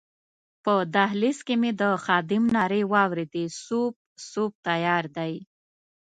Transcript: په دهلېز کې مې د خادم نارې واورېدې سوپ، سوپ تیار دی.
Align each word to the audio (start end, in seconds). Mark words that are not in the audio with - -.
په 0.63 0.73
دهلېز 0.95 1.39
کې 1.47 1.55
مې 1.61 1.71
د 1.81 1.83
خادم 2.03 2.43
نارې 2.55 2.81
واورېدې 2.93 3.45
سوپ، 3.63 3.95
سوپ 4.29 4.51
تیار 4.67 5.03
دی. 5.17 5.33